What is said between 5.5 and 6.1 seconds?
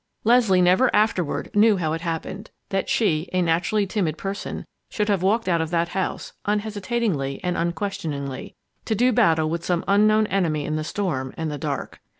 of that